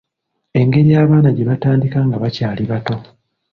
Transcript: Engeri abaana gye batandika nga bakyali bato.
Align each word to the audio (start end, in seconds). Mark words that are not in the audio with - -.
Engeri 0.59 0.91
abaana 1.03 1.29
gye 1.35 1.45
batandika 1.49 1.97
nga 2.07 2.17
bakyali 2.23 2.63
bato. 2.71 2.95